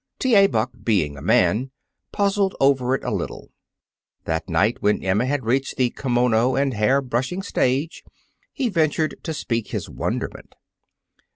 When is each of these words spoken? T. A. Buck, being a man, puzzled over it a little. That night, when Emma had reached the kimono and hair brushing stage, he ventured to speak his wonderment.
T. 0.17 0.33
A. 0.33 0.47
Buck, 0.47 0.71
being 0.83 1.15
a 1.15 1.21
man, 1.21 1.69
puzzled 2.11 2.55
over 2.59 2.95
it 2.95 3.03
a 3.03 3.11
little. 3.13 3.51
That 4.23 4.49
night, 4.49 4.81
when 4.81 5.03
Emma 5.03 5.27
had 5.27 5.45
reached 5.45 5.77
the 5.77 5.91
kimono 5.91 6.55
and 6.55 6.73
hair 6.73 7.03
brushing 7.03 7.43
stage, 7.43 8.03
he 8.51 8.67
ventured 8.67 9.19
to 9.23 9.31
speak 9.31 9.67
his 9.67 9.89
wonderment. 9.91 10.55